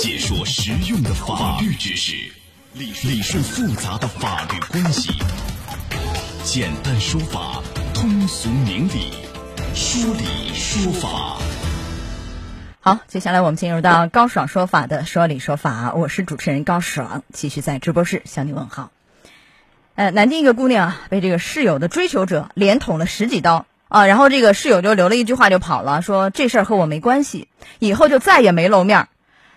[0.00, 2.14] 解说实用的法律知识，
[2.72, 5.12] 理理顺复杂的法律关系，
[6.42, 7.62] 简单说法，
[7.92, 9.12] 通俗明理，
[9.74, 11.36] 说理说法。
[12.80, 18.90] 好，接下来我们进入到高爽说法的说理说法，我是主持人高爽，继续在直播室向你问好。
[19.96, 27.48] 呃，南京一个姑娘啊，被这个室友的追求者连捅了十几刀啊，然后这个室友就留了一句话就跑了，说这事儿和我没关系，
[27.78, 29.08] 以后就再也没露面儿。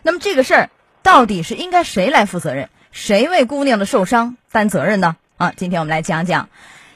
[0.05, 0.69] 那么这个事儿
[1.01, 2.69] 到底是应该谁来负责任？
[2.91, 5.15] 谁为姑娘的受伤担责任呢？
[5.37, 6.49] 啊，今天我们来讲讲，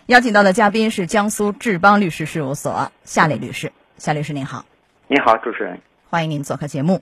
[0.08, 4.66] 邀请到的嘉宾是江苏志邦律师事务所夏磊律师，夏律师您好，
[5.08, 5.80] 你好，主持人。
[6.10, 7.02] 欢迎您做客节目。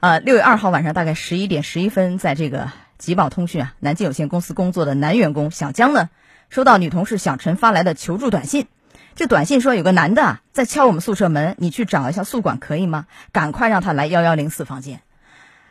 [0.00, 6.10] 呃，六月二号晚上大概十一点十一分，在这个吉宝通讯啊南京有限公司工作的男员工小江呢，
[6.50, 8.66] 收到女同事小陈发来的求助短信。
[9.14, 13.06] 这短信说有个男的啊在敲我们宿舍门，你去找一下宿管可以吗？
[13.32, 15.00] 赶快让他来幺幺零四房间。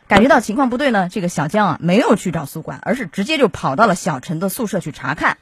[0.08, 5.36] 感觉到情况不对呢，这个小江啊没有去找宿管，而是直接就跑到了小陈的宿舍去查看。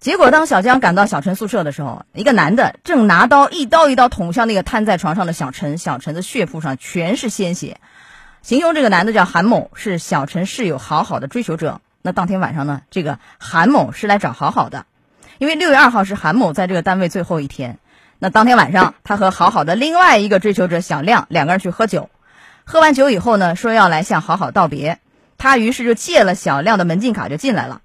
[0.00, 7.78] 结果当小江赶到小陈宿舍的时候，一个男的正拿刀一刀一刀捅向那个瘫在床上的小陈，小陈的血铺上全是鲜血。
[8.40, 11.80] 形容这个男的叫韩某，是小陈室友好好的追求者。
[12.02, 14.84] 那当天晚上呢，这个韩某是来找好好的，
[15.38, 17.78] 因为六月二号是韩某在这个单位最后一天。
[18.18, 22.10] 那当天晚上，他和好好的另外一个追求者小亮两个人去喝酒，
[22.64, 24.98] 喝完酒以后呢，说要来向好好道别，
[25.36, 27.82] 他于是就借了小亮的门禁卡就进来了。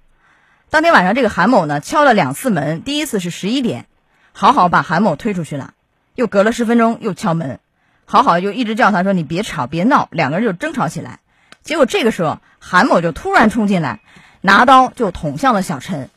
[0.70, 3.86] 当天晚上，这个韩某呢敲了两次门，第一次是十一点，
[4.32, 5.74] 好好把韩某推出去了，
[6.14, 7.60] 又隔了十分钟又敲门，
[8.06, 11.20] 好好就一直叫他说你别吵别闹，两个人就争吵起来。
[11.62, 14.00] 结果这个时候，韩某就突然冲进来，
[14.40, 16.08] 拿刀就捅向了小陈。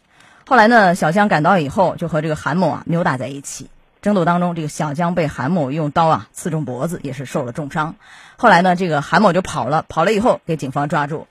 [0.47, 3.69] 后来呢，小江赶到以后，就和这个韩某啊扭打在一起。
[4.04, 7.96] 争斗当中，这个小江被韩某用刀啊刺中脖子，也是受了重伤。
[8.36, 11.26] 后来呢，这个韩某就跑了，跑了以后给警方抓住。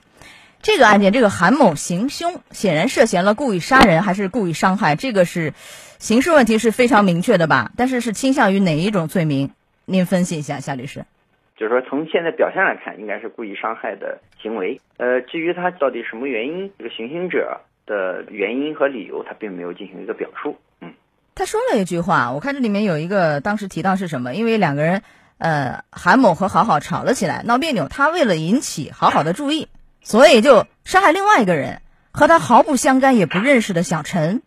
[0.63, 5.53] 这个案件，这个韩某行凶，显然涉嫌了故意杀人还是故意伤害，这个是
[5.99, 7.71] 刑事问题是非常明确的吧？
[7.77, 9.51] 但是是倾向于哪一种罪名？
[9.85, 11.05] 您分析一下，夏律师。
[11.55, 14.81] 就是说，从现在表现来看，应该是故意伤害的行为。
[14.97, 20.57] 呃，至于他到底什么原因，这个行凶者的原因和理由，他并没有进行一个表述。
[20.81, 20.93] 嗯，
[21.35, 24.35] 他说了一句话，我看这里面有一个当时提到是什么？
[24.35, 25.01] 因为两个人，
[25.37, 29.67] 呃，韩某和好好吵了起来，闹别扭，他为了引起好好的注意。
[30.01, 34.41] 所以就杀害另外一个人，和他毫不相干也不认识的小陈，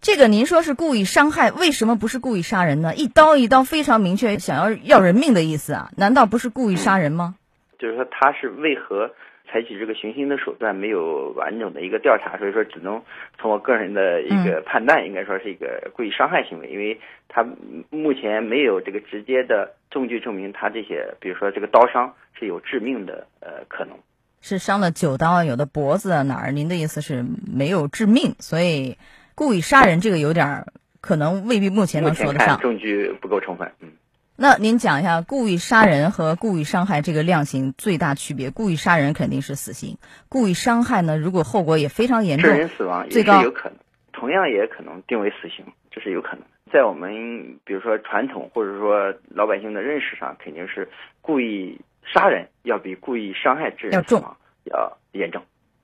[0.00, 2.94] 这个您说是故意伤害，为什么不是故意杀人呢？
[2.94, 7.34] 一刀一刀非常明确，想要要人命的意思啊，难道不是故意杀人吗？
[7.78, 9.10] 就是说他是为何
[9.52, 13.02] 采取这个行凶的手段，没有完整的一个调查，所以说只能
[13.38, 16.98] 从我个人的一个判断，应该说是一个故意伤害行为，因为
[17.28, 17.46] 他
[17.90, 23.94] 目前没有这个直接的证据证明他这些，比如说这个刀伤是有致命的呃可能。
[24.40, 26.52] 是伤了九刀，有的脖子啊哪儿？
[26.52, 27.22] 您的意思是
[27.54, 28.96] 没有致命，所以
[29.34, 30.64] 故意杀人这个有点
[31.02, 32.58] 可能未必目前能说得上。
[32.58, 33.90] 证据不够充分，嗯。
[34.36, 38.50] 那您讲一下故意杀人和故意伤害这个量刑最大区别？
[38.50, 39.98] 故意杀人肯定是死刑，
[40.28, 43.78] 故意伤害呢，如果后果也非常严重，致人死亡也是有可能，
[44.12, 46.42] 同样也可能定为死刑，这是有可能。
[46.72, 50.88] 在我们比如说传统或者说老百姓的认识上，肯定是
[51.20, 51.80] 故意。
[52.12, 55.40] 杀人要比故意伤害致人死亡要严重，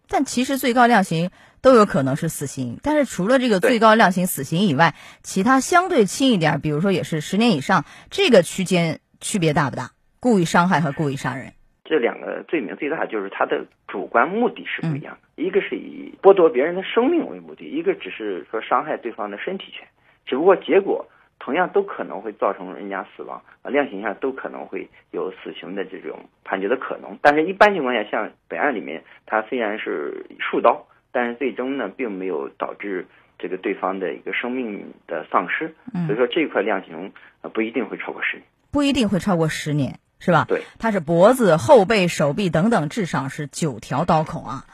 [0.09, 1.31] 但其实最高量刑
[1.63, 2.79] 都有可能是死刑。
[2.83, 9.91] 但是除了这个最高量刑死刑以外，其他相对轻一点，比如说也是十年以上，这个区间区别大不大？
[10.21, 11.53] 故意伤害和故意杀人
[11.85, 19.87] 这两个罪名最大就是它的主观目的是不一样的，一个是以剥夺别人的生命为目的，一个只是说伤害对方的身体权，
[20.27, 21.07] 只不过结果。
[21.41, 27.17] 同样都可能会造成人家死亡啊，量刑上都可能会有死刑的这种判决的可能。
[27.23, 33.07] 但是，一般情况下，像本案里面，他虽然是数刀，但是最终呢，并没有导致
[33.39, 35.75] 这个对方的一个生命的丧失。
[36.07, 37.13] 所以说，这块量刑
[37.53, 40.45] 不一定会超过十年，不一定会超过十年，是吧？
[40.49, 44.65] 对，他是脖子、后背、手臂等等，至少是九条刀口啊。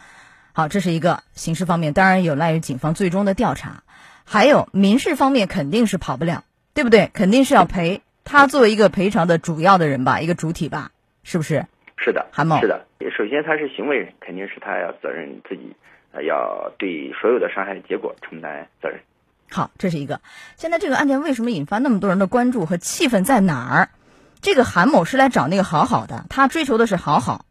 [0.53, 3.83] 好，这是一个刑事方面，当然有赖于警方最终的调查。
[4.25, 6.45] 还有民事方面，肯定是跑不了。
[6.75, 7.09] 对不对？
[7.15, 10.91] 肯定是要赔他作为一个赔偿的主要的人吧，一个主体吧，
[11.23, 11.67] 是不是？
[11.97, 12.85] 是的，韩某是的。
[13.17, 19.01] 首先他是行为人，肯定是他要责任自己，呃，要对所有的伤害的结果承担责任。
[19.51, 20.21] 好，这是一个。
[20.57, 23.89] 现在这个案件为什么引发那么多人的关注和气愤在哪儿？
[24.41, 27.47] 这个韩某是来找那个好好的，他追求的是好好。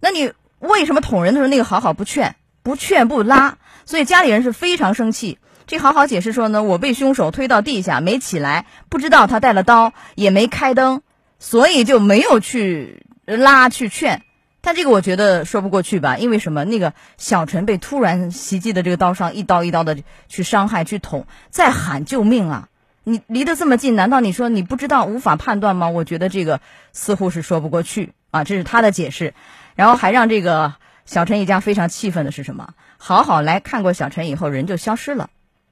[0.00, 3.58] 那你为什么捅人的时候那个好好不劝不劝不拉？
[3.84, 5.38] 所以家里人是非常生气。
[5.66, 11.02] 这好好解释说呢，我被凶手推到地下没起来，不知道他带了刀，也没开灯，
[11.38, 14.22] 所以就没有去拉去劝。
[14.62, 16.64] 但这个我觉得说不过去吧，因为什么？
[16.64, 19.96] 那个小陈被突然袭击的这个刀伤，一刀一刀的
[20.28, 22.68] 去伤害、去捅，在喊救命啊！
[23.02, 25.88] 你离得这么近，难道你说你不知道、无法判断吗？
[25.88, 26.60] 我觉得这个
[26.92, 29.32] 似乎是说不过去啊，这是他的解释。
[29.74, 30.74] 然后还让这个
[31.06, 32.74] 小陈一家非常气愤的是什么？
[32.98, 35.30] 好好来看过小陈以后，人就消失了，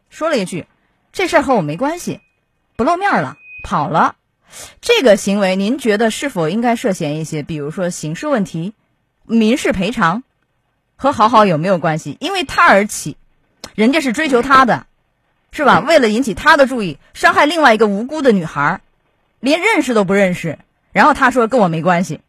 [0.08, 0.66] 说了一句
[1.12, 2.20] ：“这事儿和我没关系，
[2.74, 4.14] 不露面了，跑了。”
[4.80, 8.74] 这个行为，您觉得是否应该涉嫌一些，比如说刑事问题、
[9.24, 10.22] 民事赔偿，
[10.96, 12.16] 和好好有没有关系？
[12.20, 13.16] 因为他而起，
[13.74, 14.86] 人家是追求他的。
[15.50, 15.80] 是吧？
[15.80, 18.82] 为了引起他的注意，伤害另外一个无辜的女孩，
[19.40, 20.58] 连认识都不认识，
[20.92, 22.20] 然后他说跟我没关系，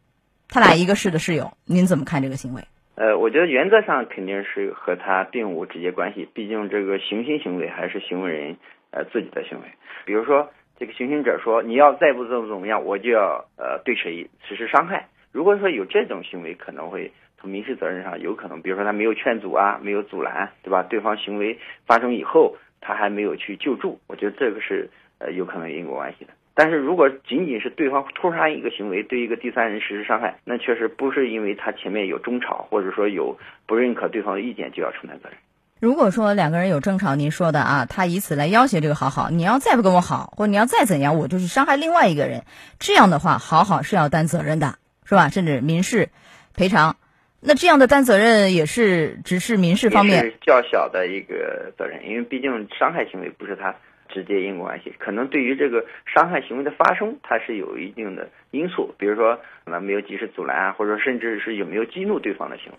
[0.48, 2.64] 他俩一个市的室友，您怎么看这个行为？
[2.94, 8.56] 呃，我觉得原则上肯定是和他并无直接关系，毕竟这个行凶行为还是行为人
[8.90, 9.66] 呃自己的行为。
[10.06, 10.50] 比如说
[10.80, 15.06] 这个行凶者说你要再不怎么怎么样，我就要呃对谁实施伤害。
[15.30, 20.82] 如果说有这种行为，可能会从民事责任上有可能，比如说他没有劝阻啊，没有阻拦，对吧？
[20.82, 21.56] 对方行为
[21.86, 22.56] 发生以后。
[22.82, 24.88] 他还没有去救助，我觉得这个是
[25.18, 26.32] 呃有可能因果关系的。
[26.54, 35.36] 但是如果仅仅是对方突然一个行为对一个第三人实施伤害，那确实不是因为他前面有争吵，或者说有不认可对方的意见就要承担责任。
[35.80, 42.44] 如果说两个人有争吵，您说的啊，他以此来要挟这个好好，你要再不跟我好，或者你要再怎样，我就是伤害另外一个人，
[42.78, 44.74] 这样的话，好好是要担责任的，
[45.06, 45.30] 是吧？
[45.30, 46.10] 甚至民事
[46.54, 46.96] 赔偿。
[47.40, 53.76] 那这样的担责任也是只是民事方面较小的一个责任，因为毕竟伤害行为不是他
[54.10, 62.78] 直接因果关系，可能对于这个伤害行为的发生，它是有一定的因素，比如说可能没有及时阻拦啊，或者甚至是有没有激怒对方的行为，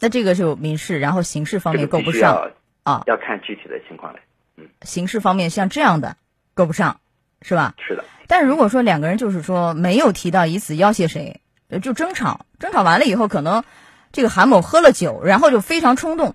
[0.00, 2.50] 那这个就民事，然后刑事方面够不上
[2.82, 4.20] 啊，要看具体的情况来。
[4.56, 6.16] 嗯，刑事方面像这样的
[6.54, 7.00] 够不上，
[7.42, 7.74] 是吧？
[7.86, 8.04] 是的。
[8.26, 11.40] 但是如果说两个人就是说没有提到以此要挟谁。
[11.82, 13.62] 就争吵，争吵完了以后，可能
[14.10, 16.34] 这个韩某喝了酒，然后就非常冲动，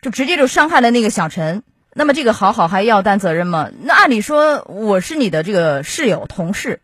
[0.00, 1.62] 就直接就伤害了那个小陈。
[1.92, 3.68] 那么这个好好还要担责任吗？
[3.82, 6.80] 那按理说我是你的这个室友同事，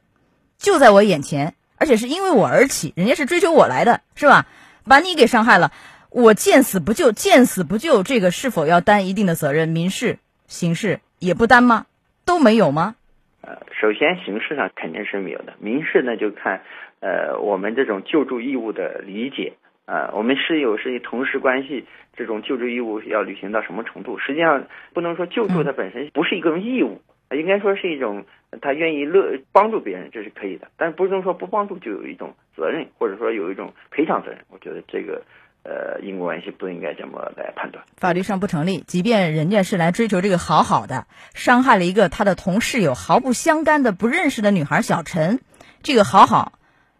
[0.58, 4.44] 就在我眼前，而且是因为我而起，人家是追求我来的，是吧？
[4.84, 5.72] 把你给伤害了，
[6.10, 9.68] 我见死不救，见死不救，这个是否要担一定的责任？
[9.68, 11.86] 民事、刑事也不担吗？
[12.24, 12.96] 都没有吗？
[13.42, 16.62] 呃，首先刑事上肯定是没有的，民事呢就看。
[17.00, 19.52] 呃，我们这种救助义务的理解，
[19.84, 21.84] 啊，我们室友是同事关系，
[22.16, 24.18] 这种救助义务要履行到什么程度？
[24.18, 27.00] 实际上不能说救助它本身不是一个义务，
[27.30, 28.24] 应该说是一种
[28.60, 30.66] 他愿意乐帮助别人，这是可以的。
[30.76, 34.40] 但不能说不帮助就有一种责任，或者说有一种赔偿责任。
[34.50, 35.22] 我觉得这个
[35.68, 38.82] 呃因果关系不应该这么来判断，法律上不成立。
[38.86, 45.40] 即便人家是来追求这个好好的，伤害了一个他的同室友毫不相干的不认识的女孩小陈，
[45.82, 46.52] 这个好好。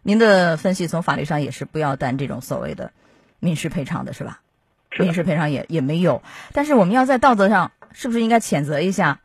[0.03, 2.91] 您的分析从法律上也是不要担这种所谓的
[3.39, 4.41] 民事赔偿的是吧？
[4.97, 6.23] 民事赔偿也也没有，
[6.53, 9.19] 但是我们要在道德上是不是应该谴责一下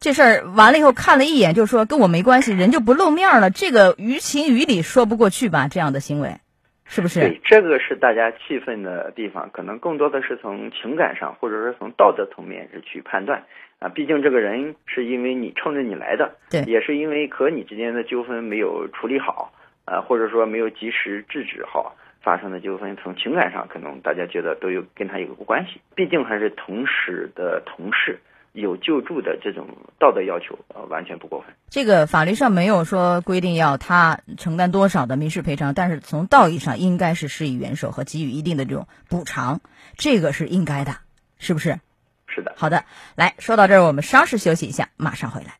[0.00, 0.50] 这事儿？
[0.50, 5.68] 完了以后看了一眼就说跟我没关系，人就不露面了，这个于情于理说不过去吧？
[5.68, 6.38] 这样的行为
[6.88, 7.20] 是不是？
[7.20, 13.44] 对，这个是大家气愤的地方，可能更多的是从情感上或者说从道德层面是去判断
[13.78, 13.88] 啊。
[13.88, 19.52] 毕竟这个人是因为你冲着你来的，对，也是因为和你之间的纠纷没有处理好。
[19.90, 28.18] 啊，或者说没有及时制止好发生的纠纷，从情感上可能大家觉得都有跟他有个关系，毕竟还是同时的同事，
[28.60, 29.66] 有救助的这种
[29.98, 31.54] 道德要求，呃，完全不过分。
[31.70, 39.60] 这个法律上没有说规定要他承担多少的民事赔偿，但是从道义上应该是施以援手和给予一定的这种补偿，
[39.96, 40.96] 这个是应该的，
[41.38, 41.78] 是不是？
[42.26, 42.52] 是的。
[42.56, 42.84] 好的，
[43.14, 45.54] 来说到这儿，我们稍事休息一下，马上回来。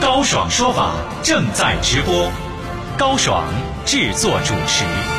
[0.00, 2.30] 高爽说法正在直播。
[2.98, 3.44] 高爽
[3.84, 5.15] 制作主持。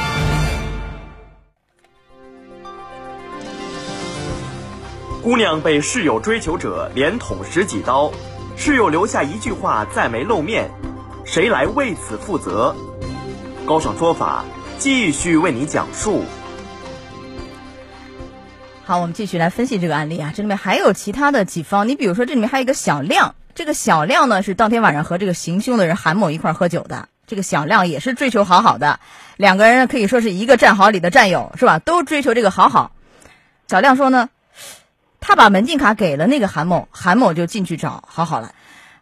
[5.27, 8.09] 姑娘被室友追求者连捅十几刀，
[8.55, 10.71] 室友留下一句话再没露面，
[11.25, 12.73] 谁来为此负责？
[13.65, 14.45] 高爽说法
[14.77, 16.23] 继续为你讲述。
[18.85, 27.09] 好，我们继续来分析这个案例啊，这里面还有其他的几方，你比如说这里面还有一个小亮，这个小亮呢是当天晚上和这个行凶的人韩某一块喝酒的。
[27.25, 29.01] 这个小亮也是追求好好的，
[29.35, 31.79] 两个人可以说是一个战壕里的战友，是吧？
[31.79, 32.93] 都追求这个好好。
[33.67, 34.29] 小亮说呢，
[35.27, 38.53] 他把门禁卡给了那个韩某，韩某就进去找好好了。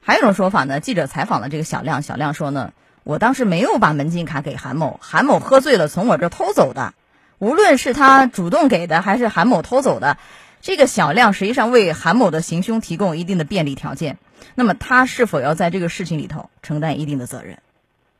[0.02, 6.96] 还有一种说法呢，记者采访了这个小亮，小亮说呢，我当时没有把门禁卡给韩某，韩某喝醉了从我这偷走的。
[7.38, 10.18] 无论是他主动给的，还是韩某偷走的，
[10.62, 14.18] 这个小亮实际上为韩某的行凶提供一定的便利条件。
[14.56, 17.60] 那么他是否要在这个事情里头承担一定的责任？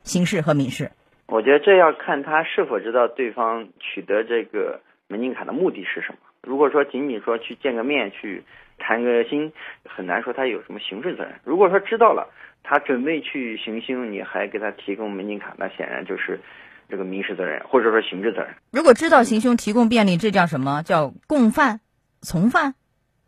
[0.04, 0.92] 刑事和民事，
[1.26, 6.18] 我觉得这要看他是否知道对方取得这个门禁卡的目的是什么。
[6.46, 8.44] 如果说仅仅说去见个面去
[8.78, 9.52] 谈个心，
[9.84, 11.34] 很难说他有什么刑事责任。
[11.42, 12.30] 如果说知道了，
[12.62, 16.40] 他准备去行凶，你还给他提供门禁卡，那显然就是
[16.88, 18.54] 这个民事责任或者说刑事责任。
[18.70, 21.80] 如果知道行凶提供便利，这叫什么叫共犯、
[22.20, 22.74] 从犯？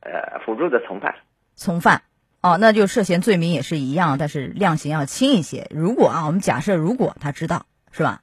[0.01, 1.17] 呃，辅助的从犯。
[1.57, 2.03] 从犯。
[2.41, 5.67] 哦，那就涉嫌罪名也是一样，但是量刑要轻一些。
[5.75, 8.21] 如果啊，我们假设如果他知道，是吧？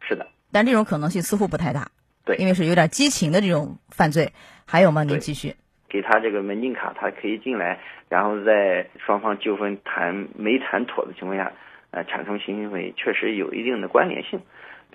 [0.00, 0.26] 是的。
[0.50, 1.90] 但这种可能性似乎不太大。
[2.24, 2.36] 对。
[2.36, 4.32] 因为是有点激情的这种犯罪。
[4.64, 5.04] 还有吗？
[5.04, 5.54] 您继续。
[5.88, 11.52] 给他这个门禁卡，他可以进来，然后在双方纠纷谈没谈妥的情况下，
[11.90, 14.40] 呃，产生性行为，确实有一定的关联性。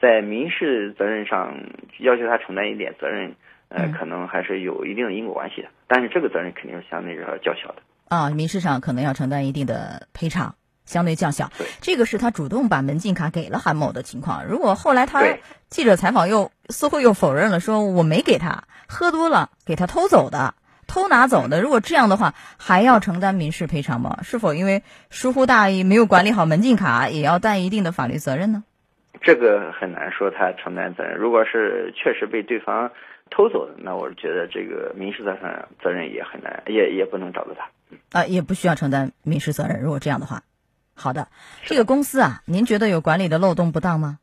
[0.02, 1.54] 在民事责任上
[2.00, 3.36] 要求他承担一点责任，
[3.70, 5.68] 呃，可能还是有一定的因果关系的。
[5.88, 7.84] 但是这个责任肯定是相对来说较小的。
[8.08, 10.56] 啊，民事上可能要承担一定的赔偿，
[10.88, 11.52] 相对较小。
[11.82, 14.48] 这个是他主动把门禁卡给了韩某的情况。
[14.48, 15.24] 如果后来他
[15.70, 20.56] 记者采访又似乎又否认了，说我没给他，喝多了给他偷走的，
[20.88, 21.62] 偷拿走的。
[21.62, 24.20] 如果这样的话，还要承担民事赔偿吗？
[24.24, 28.64] 是否因为疏忽大意没有管理好门禁卡，也要担一定的法律责任呢？
[29.22, 31.18] 这个很难说他承担责任。
[31.18, 32.92] 如果是确实被对方
[33.30, 38.20] 偷走的，那我觉得这个民事责任责任也很难，也也不能找到他。
[38.20, 39.82] 啊，也不需要承担民事责任。
[39.82, 40.44] 如果这样的话，
[41.00, 41.28] 好的，
[41.68, 44.18] 这个公司啊，您觉得有管理的漏洞不当吗？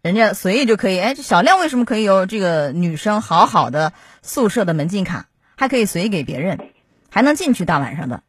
[0.00, 3.92] 人家随意就可以，哎，这小亮为什么可以有这个女生好好的
[4.22, 6.70] 宿舍的门禁卡，还可以随意给别人，
[7.10, 8.22] 还能进去大晚上的，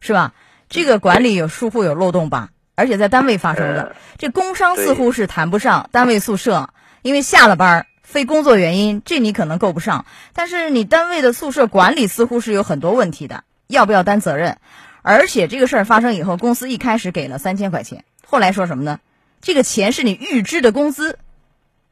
[0.00, 0.34] 是吧？
[0.68, 2.48] 这个管理有疏忽有漏洞吧？
[2.74, 6.70] 而且在单位发生的，这工伤似乎是谈不上，单位宿舍
[7.02, 10.06] 因为下了班非工作原因，这你可能够不上。
[10.32, 13.44] 但是你单位的宿舍管理似乎是有很多问题的。
[13.66, 14.56] 要不要担责任？
[15.08, 19.00] 而且这个事儿发生以后，公司一开始给了三千块钱，后来说什么呢？
[19.40, 21.18] 这个钱是你预支的工资，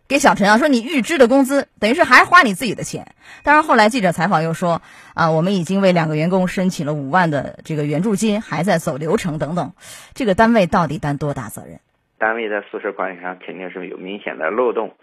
[0.07, 3.15] 给小陈啊，说你预支的工资，等于是还花你自己的钱。
[3.43, 4.83] 当然后来记者采访又说
[5.15, 9.73] 啊，我们已经为两个员工申请了五万的这个援助金，还在走流程等等。
[10.13, 11.81] 这个单位到底担多大责任？
[12.19, 14.95] 单位在宿舍管理上肯定是有明显的漏洞。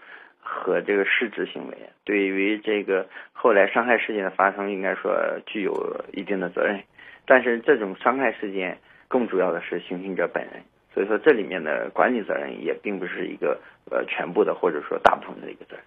[0.46, 5.16] 和这个失职行为，对于这个后来伤害事件的发生，应该说
[5.46, 6.84] 具有一定的责任。
[7.26, 8.78] 但是这种伤害事件
[9.08, 10.62] 更主要的是行凶者本人，
[10.92, 15.84] 所以说这里面的管理责任也并不是一个呃全部的或者说大部分的一个责任。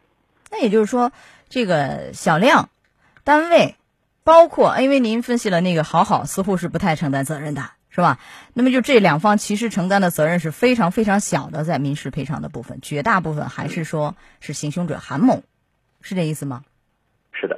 [0.51, 1.11] 那也就是说，
[1.49, 2.69] 这个小亮
[3.23, 3.75] 单位，
[4.23, 7.61] 包括因为您分析了那个好好，似乎是不太承担责任的。
[7.89, 8.19] 是吧？
[8.53, 15.41] 那么就这两方其实承担的责任是非常非常小的，在民事赔偿的部分，绝大部分还是说是行凶者韩某，
[16.01, 16.63] 是这意思吗？
[17.31, 17.57] 是的。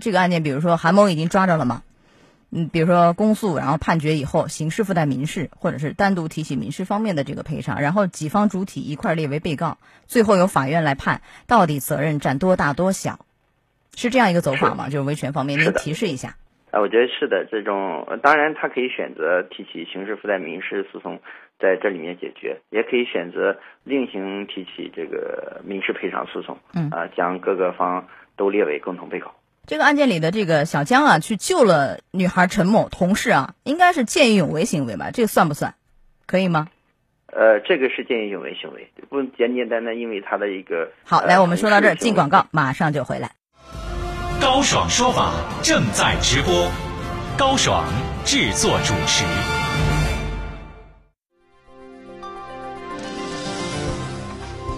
[0.00, 1.84] 这个案件，比如说韩某已经抓着了吗？
[2.56, 13.26] 嗯，比如说公诉，然后判决以后，刑事附带民事，或者是单独提起民事方面的这个赔偿，然后几方主体一块列为被告，最后由法院来判到底责任占多大多小，
[13.94, 14.88] 是这样一个走法吗？
[14.88, 16.36] 就是维权方面，您提示一下。
[16.70, 21.20] 啊，我觉得是的，这种当然他可以选择提起刑事附带民事诉讼，
[21.58, 29.34] 在这里面解决，也可以选择另行提起这个民事赔偿诉讼，嗯啊，将各个方都列为共同被告。
[29.66, 35.10] 这个案件里的这个小江啊，去救了女孩陈某同事啊，应该是见义勇为行为吧？
[35.10, 35.74] 这个算不算？
[36.24, 36.68] 可以吗？
[37.32, 43.32] 呃，这个是见义勇为行为，不简简单单因为他的一个好，来，我们说到这儿，进广告，马上就回来。
[44.40, 45.32] 高爽说法
[45.62, 46.70] 正在直播，
[47.36, 47.84] 高爽
[48.24, 49.24] 制作主持。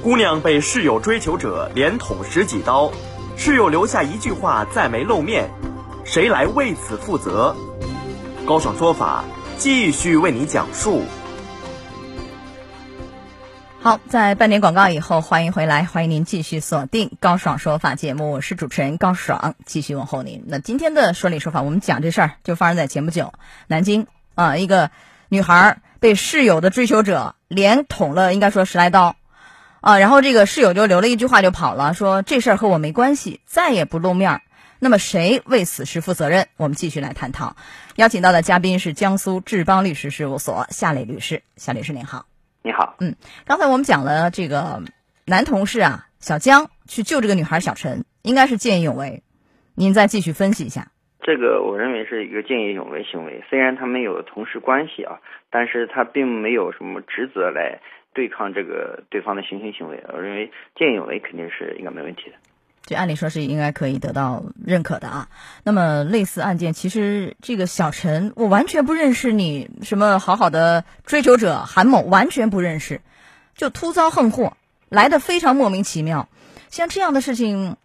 [0.02, 2.90] 姑娘被室友追求者连捅十几刀，
[3.38, 5.48] 室友留下一句话再没露面，
[6.04, 7.54] 谁来为此负责？
[8.44, 9.22] 高爽说法
[9.56, 11.04] 继续为你讲述。
[13.80, 20.42] 好，在半点广告以后，欢迎回来，欢迎您继续锁定高爽说法节目，我是主持人高爽，继续问候您。
[20.48, 23.32] 那今天的说理说法，我们讲这事儿就发生在前不久，
[23.68, 24.90] 南京啊，一个
[25.28, 29.14] 女孩被室友的追求者连捅了，应该说十来刀
[29.80, 34.42] 啊，然后这个室友就留了一句话就跑了，说这事儿和我没关系，再也不露面。
[34.80, 36.46] 那么谁为此事负责任？
[36.56, 37.56] 我们继续来探讨。
[37.96, 42.26] 邀请到的嘉宾是江苏志邦律师事务所夏磊律师，夏律师您好。
[42.62, 44.82] 你好，嗯，刚才我们讲了这个
[45.24, 49.22] 男同事啊，小江去救这个女孩小陈，应该是见义勇为。
[49.74, 50.88] 您再继续分析一下。
[51.22, 55.18] 这个我认为是一个见义勇为行为，虽然他们有同事关系啊，
[55.50, 57.80] 但是他并没有什么职责来
[58.18, 60.02] 对抗这个对方的行凶行为。
[60.12, 62.36] 我认为见义勇为肯定是应该没问题的。
[62.82, 65.28] 这按理说是应该可以得到认可的啊。
[65.62, 73.02] 那么类似案件，其实这个小陈，我完全不认识你什么好好的追求者韩某，完全不认识，
[73.54, 74.56] 就突遭横祸，
[74.88, 76.28] 来的非常莫名其妙。
[76.70, 77.76] 像这样的事情，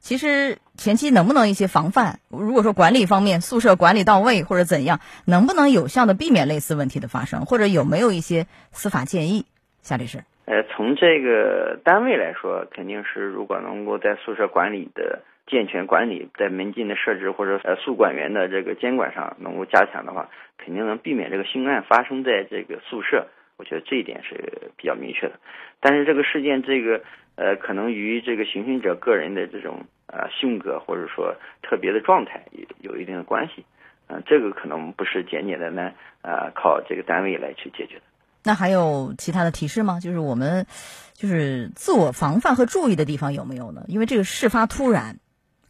[0.00, 2.20] 其实前期能不能一些防范？
[2.28, 7.46] 如果说管理方面宿舍管理到位或者怎样，能不能有效的避免类似问题的发生？
[7.46, 9.46] 或者有没有一些司法建议？
[9.80, 23.26] 夏律师，呃，从这个单位来说，肯定是如果能够在宿舍管理的健全管理，在门禁的设置或者呃宿管员的这个监管上能够加强的话，肯定能避免这个性案发生在这个宿舍。
[23.56, 25.40] 我觉得这一点是比较明确的。
[25.80, 27.00] 但是这个事件，这个
[27.36, 33.64] 呃，可能与这个行凶者个人的这种呃性格或者说特别的状态有有一定的关系。
[34.08, 38.02] 嗯，这个可能不是简简单单啊靠这个单位来去解决的。
[38.44, 40.00] 那还有其他的提示吗？
[40.00, 40.66] 就是我们
[41.12, 43.84] 就是自我防范和注意的地方有没有呢？
[43.88, 45.18] 因为这个事发突然，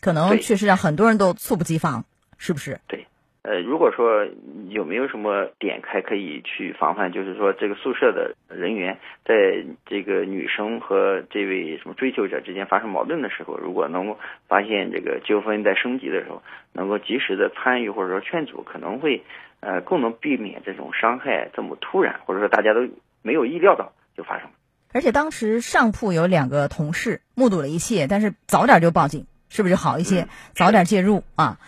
[0.01, 2.05] 可能确实让很多人都猝不及防，
[2.37, 2.81] 是不是？
[2.87, 3.07] 对。
[3.43, 4.27] 呃，如果说
[4.69, 16.43] 有没有什么点开可以去防范，就是说这个宿舍的人员在这个女生和这位什么追求者之间发生矛盾的时候，如果能够发现这个纠纷在升级的时候，
[16.75, 19.23] 能够及时的参与或者说劝阻，可能会
[19.61, 22.81] 呃更能避免这种伤害这么突然，或者说大家都
[23.23, 24.53] 没有意料到就发生了。
[24.93, 30.29] 而且当时上铺有两个同事目睹了一切，但是早点就报警，是不是就好一些？
[30.55, 31.59] 早点介入啊。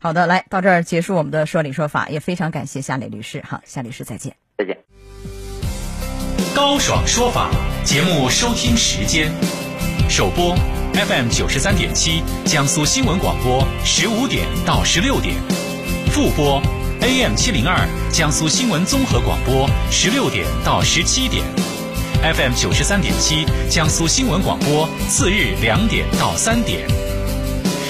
[0.00, 3.42] 好的，来到这儿结束我们的说理说法，也非常感谢夏磊律师。
[3.46, 4.34] 好，夏律师再见。
[4.56, 4.78] 再见。
[6.56, 7.50] 高爽说法
[7.84, 9.30] 节目收听时间：
[10.08, 10.56] 首播
[10.94, 15.36] FM 九十三点七，江苏新闻广播十五点到十六点；
[16.10, 16.60] 复播
[17.02, 17.76] AM 七零二，
[18.12, 21.42] 江苏新闻综合广播十六点到十七点
[22.22, 26.88] ；FM 九十三点七，江苏新闻广播次日两点到三点。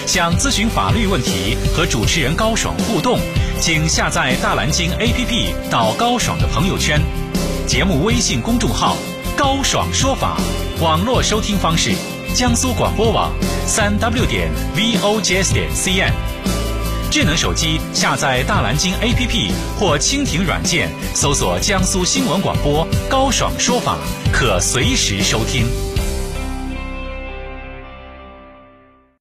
[0.07, 3.19] 想咨询法律问题和主持人高爽互动，
[3.61, 6.99] 请下载大蓝鲸 APP 到高爽的朋友圈，
[7.67, 8.97] 节目微信公众号
[9.37, 10.39] “高爽说法”，
[10.81, 11.93] 网络收听方式：
[12.35, 13.31] 江苏广播网
[13.67, 16.13] 三 W 点 VOJS 点 CN。
[17.13, 23.99] 智能手机下载大蓝鲸 APP 或蜻蜓软件，搜索江苏新闻广播“高爽说法”，
[24.33, 25.67] 可随时收听。